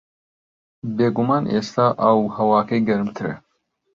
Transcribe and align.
بێگومان 0.95 1.43
ئێستا 1.53 1.87
ئاو 2.01 2.17
و 2.25 2.33
ھەواکەی 2.37 2.85
گەرمترە 2.87 3.35